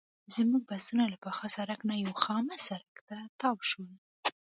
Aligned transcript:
زموږ 0.35 0.61
بسونه 0.71 1.03
له 1.11 1.17
پاخه 1.23 1.47
سړک 1.57 1.79
نه 1.89 1.95
یوه 2.03 2.17
خامه 2.23 2.55
سړک 2.67 2.93
ته 3.07 3.17
تاو 3.41 3.57
شول. 3.69 3.93